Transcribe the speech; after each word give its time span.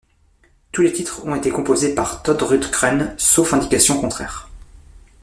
Tous 0.71 0.81
les 0.81 0.91
titres 0.93 1.27
ont 1.27 1.35
été 1.35 1.51
composés 1.51 1.93
par 1.93 2.23
Todd 2.23 2.41
Rundgren, 2.41 3.13
sauf 3.19 3.53
indication 3.53 4.01
contraire. 4.01 4.49